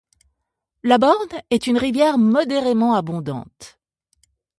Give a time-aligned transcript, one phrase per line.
[0.81, 3.77] La Borne est une rivière modérément abondante.